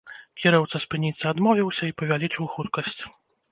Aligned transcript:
Кіроўца 0.43 0.81
спыніцца 0.85 1.23
адмовіўся 1.33 1.83
і 1.91 1.95
павялічыў 2.01 2.51
хуткасць. 2.57 3.01